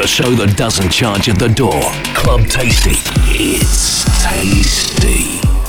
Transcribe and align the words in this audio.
The 0.00 0.06
show 0.06 0.30
that 0.36 0.56
doesn't 0.56 0.88
charge 0.88 1.28
at 1.28 1.38
the 1.38 1.50
door. 1.50 1.78
Club 2.14 2.46
Tasty. 2.46 2.96
It's 3.36 4.02
tasty. 4.24 5.59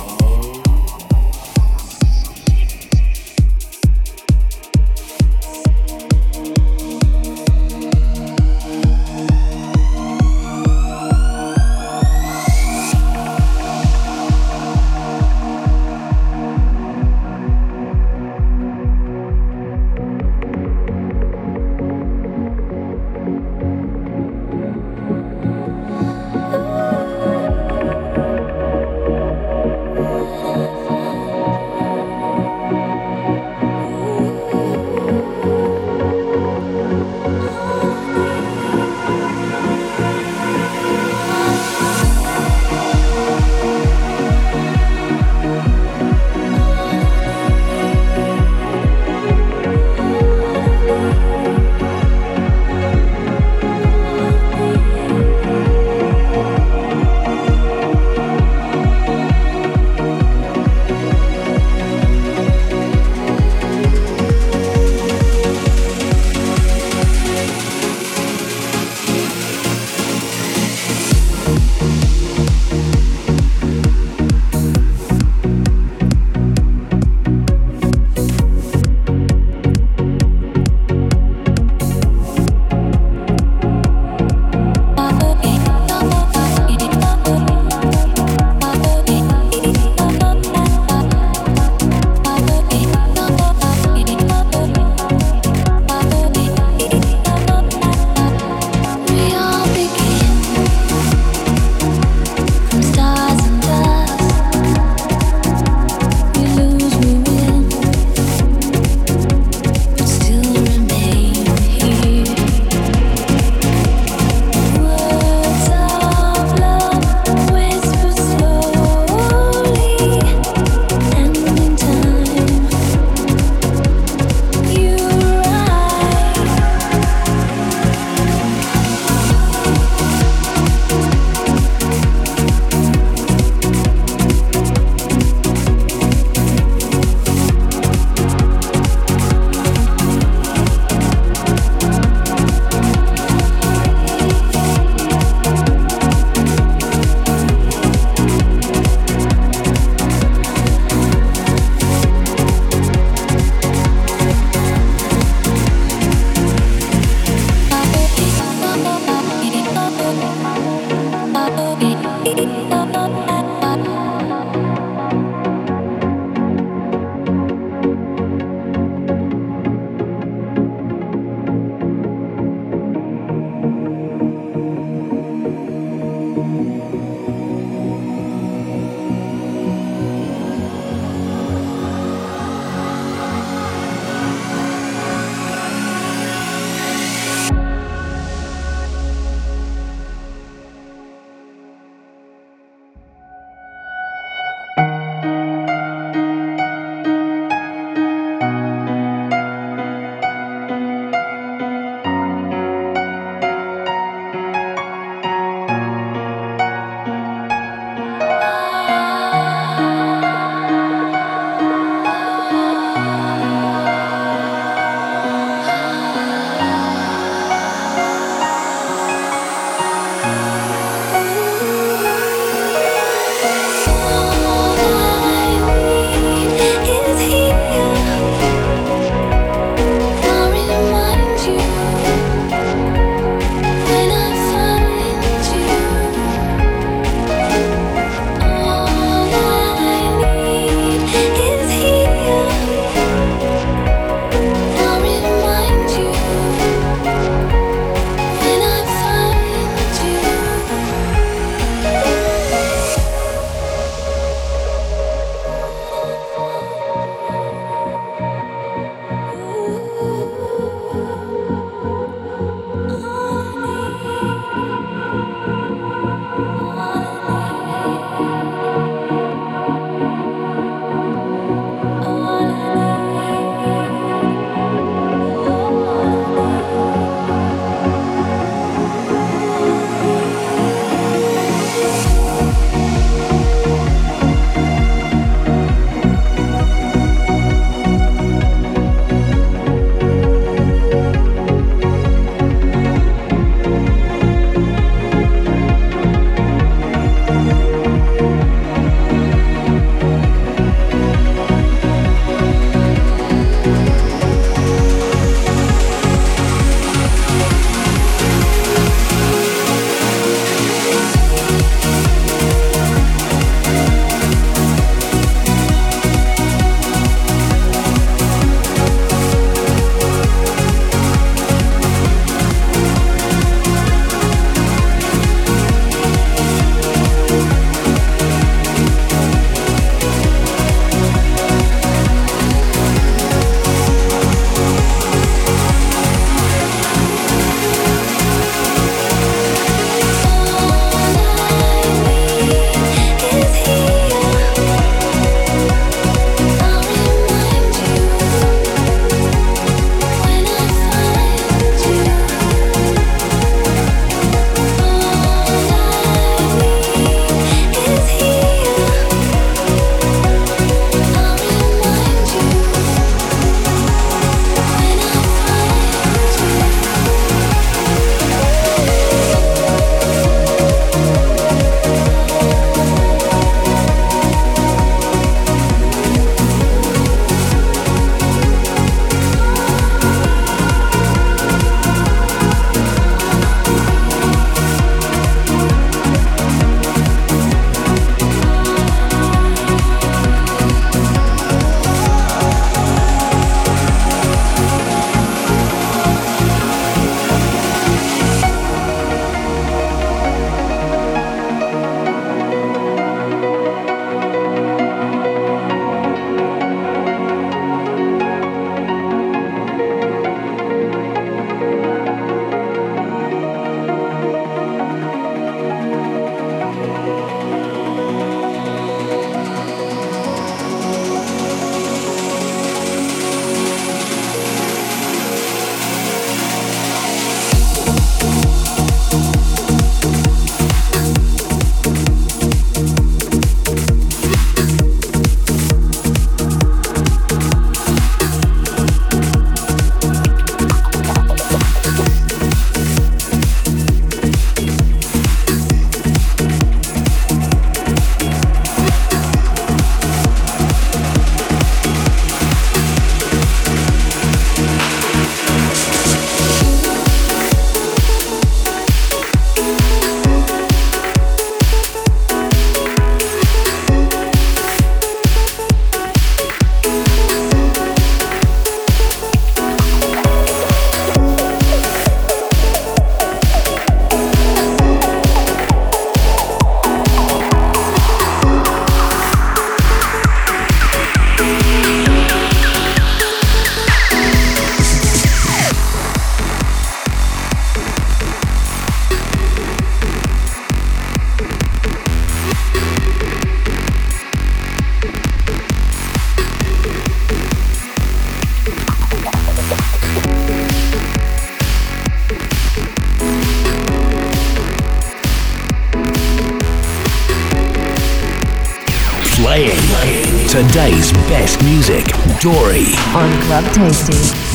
Music. 511.81 512.05
Dory. 512.39 512.93
On 513.15 513.31
Club 513.41 513.65
Tasty. 513.73 514.50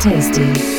Tasty. 0.00 0.69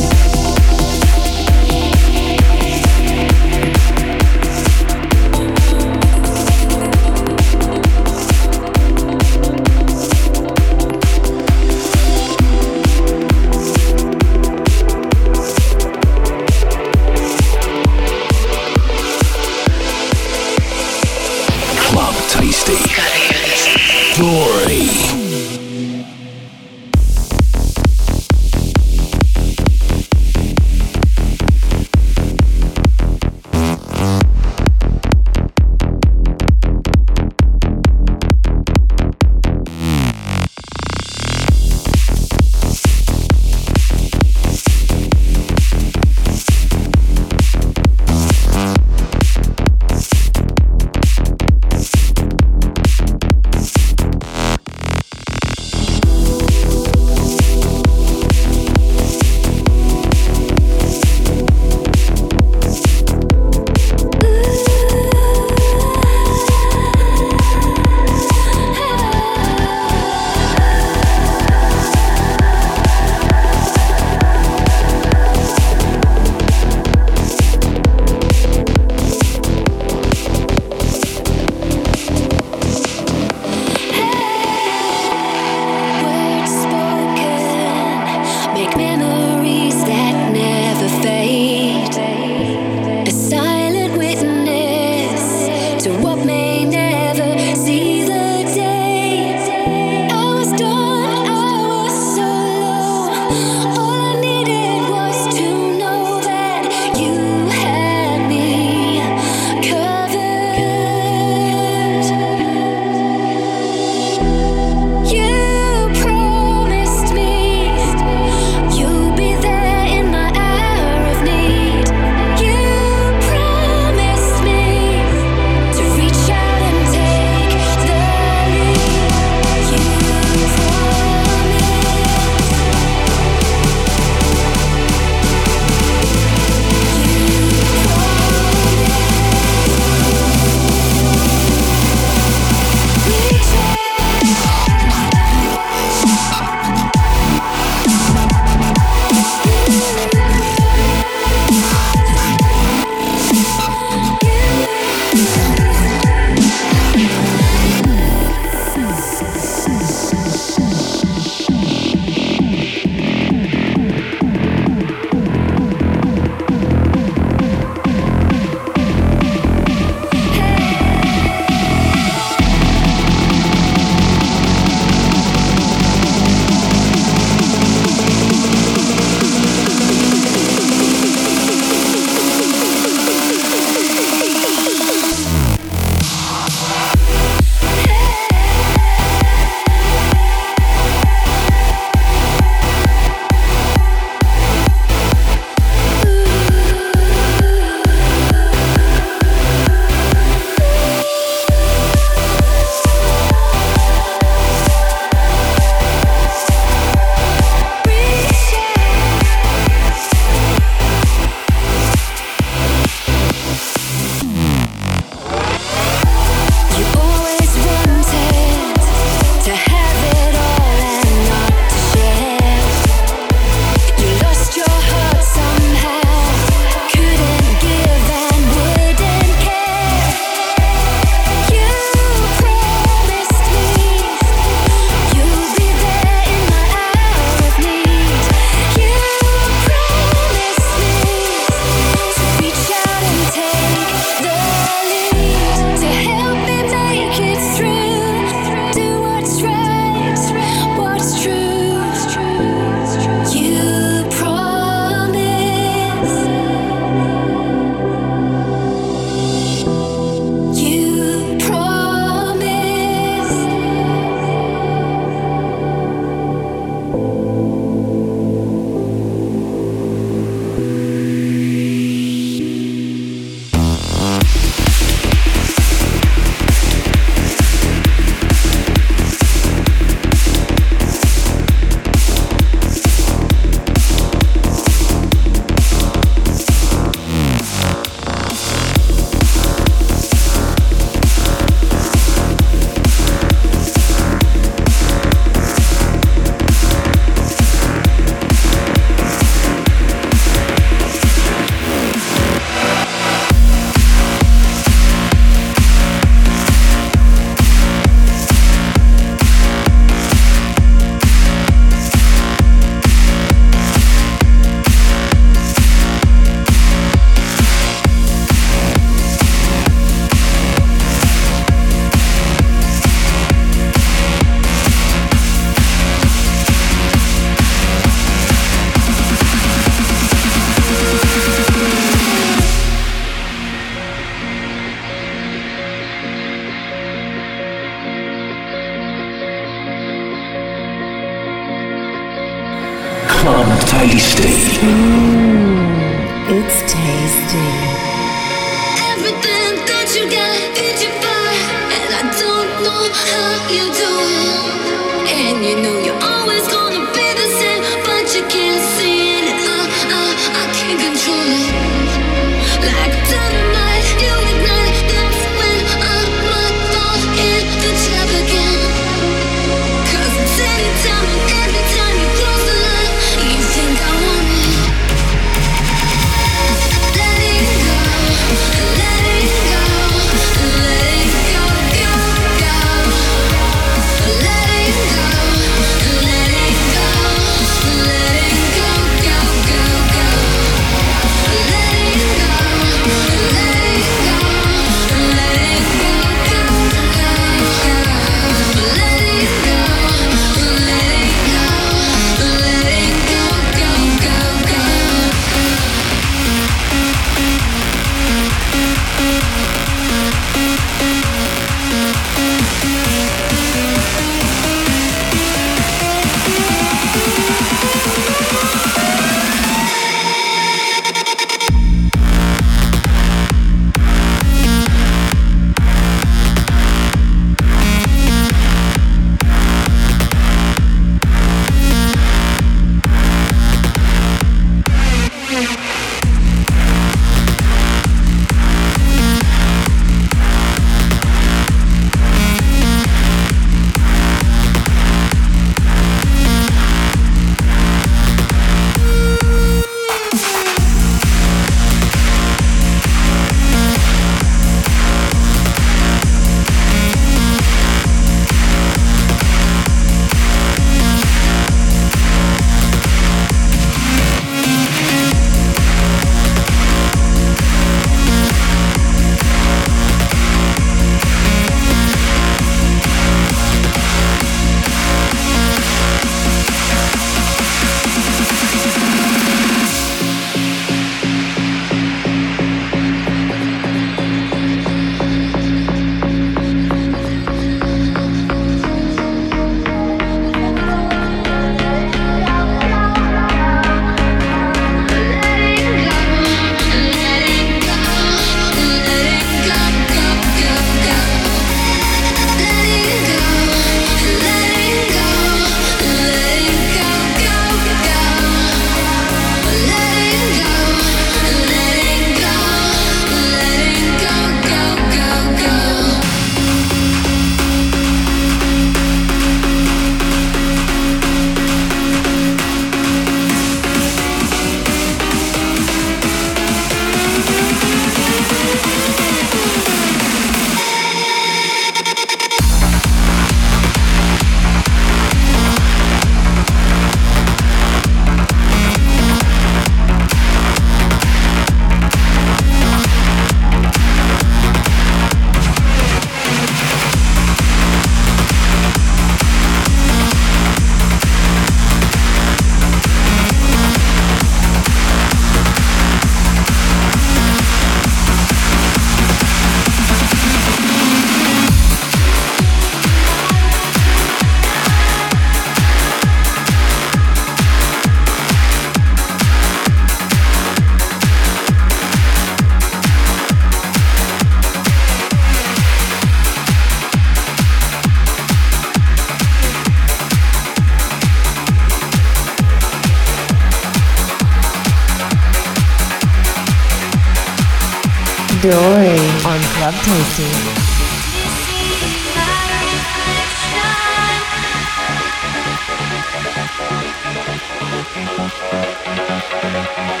I'm 599.76 600.00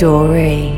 Dory, 0.00 0.69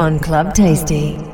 On 0.00 0.18
Club 0.18 0.54
Tasty. 0.54 1.29